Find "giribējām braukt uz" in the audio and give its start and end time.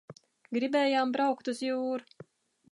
0.57-1.63